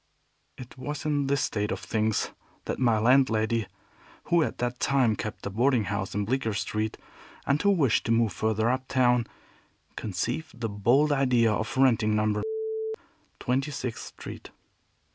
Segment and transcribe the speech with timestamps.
[0.57, 2.31] It was in this state of things
[2.65, 3.67] that my landlady,
[4.23, 6.97] who at that time kept a boarding house in Bleecker Street,
[7.45, 9.27] and who wished to move further up town,
[9.95, 12.41] conceived the bold idea of renting No.
[13.39, 14.49] Twenty sixth Street.